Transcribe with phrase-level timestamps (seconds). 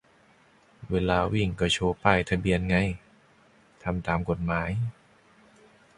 [0.91, 2.75] เวลาวิ่งก็โชว์ป้ายทะเบียนไง
[3.83, 4.69] ทำตามกฎหมาย